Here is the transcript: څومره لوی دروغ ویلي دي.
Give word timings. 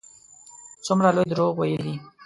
څومره 0.85 1.09
لوی 1.15 1.27
دروغ 1.31 1.53
ویلي 1.57 1.81
دي. 1.85 1.95